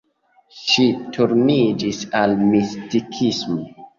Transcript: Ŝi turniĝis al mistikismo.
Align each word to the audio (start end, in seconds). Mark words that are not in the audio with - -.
Ŝi 0.69 0.85
turniĝis 1.17 2.01
al 2.21 2.35
mistikismo. 2.47 3.61